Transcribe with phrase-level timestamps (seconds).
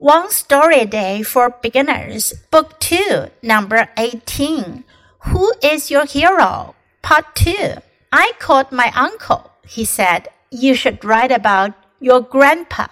[0.00, 4.84] One Story a Day for Beginners, Book 2, Number 18.
[5.26, 6.76] Who is your hero?
[7.02, 7.78] Part 2.
[8.12, 9.50] I called my uncle.
[9.66, 12.86] He said, You should write about your grandpa.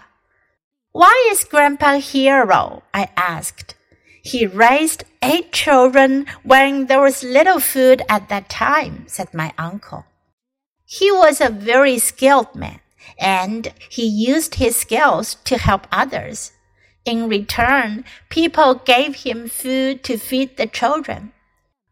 [0.90, 2.82] Why is grandpa a hero?
[2.92, 3.76] I asked.
[4.20, 10.06] He raised eight children when there was little food at that time, said my uncle.
[10.84, 12.80] He was a very skilled man,
[13.16, 16.50] and he used his skills to help others.
[17.05, 21.31] In return, people gave him food to feed the children.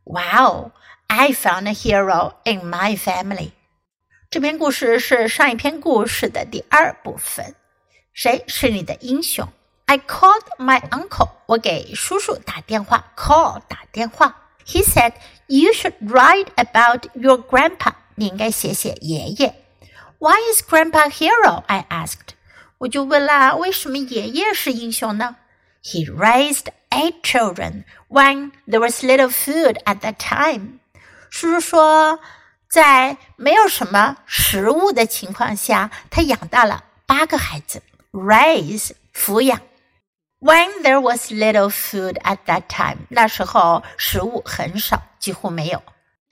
[0.03, 0.71] Wow,
[1.07, 3.51] I found a hero in my family.
[4.29, 7.55] 这篇故事是上一篇故事的第二部分。
[8.13, 9.47] 谁是你的英雄？
[9.85, 11.29] I called my uncle.
[11.47, 14.35] 我给叔叔打电话，call 打电话。
[14.67, 15.13] He said
[15.47, 17.93] you should write about your grandpa.
[18.13, 19.55] 你应该写写爷爷。
[20.19, 21.63] Why is grandpa a hero?
[21.65, 22.32] I asked.
[22.83, 25.35] 我就问啦，为什么爷爷是英雄呢？
[25.83, 30.79] He raised eight children when there was little food at that time。
[31.29, 32.19] 叔叔说，
[32.69, 37.81] 在没有什么食物的情况下，他养大了八个孩子。
[38.11, 39.61] Raise 抚养。
[40.39, 45.83] When there was little food at that time，那时候食物很少，几乎没有。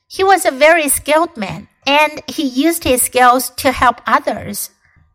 [0.09, 4.67] He was a very skilled man, and he used his skills to help others.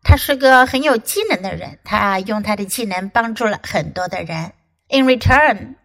[0.07, 4.53] 他是个很有技能的人，他用他的技能帮助了很多的人。
[4.89, 5.75] In return，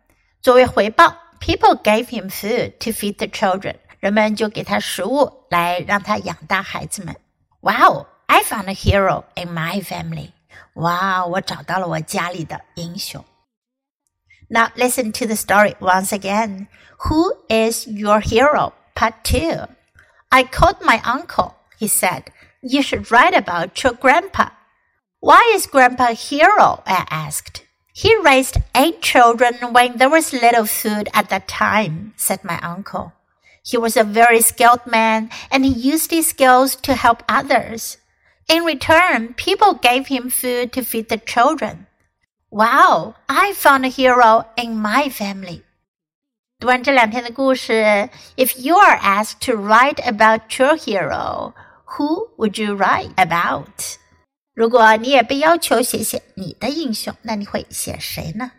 [0.42, 3.76] 作为回报，people gave him food to feed the children。
[4.00, 7.16] 人们就给他食物来让他养大孩子们。
[7.60, 10.30] Wow, I found a hero in my family.
[10.74, 13.24] 哇，我找到了我家里的英雄。
[14.48, 16.68] Now listen to the story once again.
[16.98, 18.72] Who is your hero?
[18.94, 19.68] Part two.
[20.28, 21.54] I called my uncle.
[21.78, 22.24] He said.
[22.62, 24.50] You should write about your grandpa.
[25.20, 26.82] Why is grandpa a hero?
[26.86, 27.62] I asked.
[27.92, 33.12] He raised eight children when there was little food at that time, said my uncle.
[33.64, 37.98] He was a very skilled man and he used his skills to help others.
[38.48, 41.86] In return, people gave him food to feed the children.
[42.50, 45.64] Wow, I found a hero in my family.
[46.60, 51.52] 读完这两篇的故事，If you are asked to write about your hero,
[51.97, 53.97] who would you write about？
[54.53, 58.51] 如果你也被要求写写你的英雄，那你会写谁呢？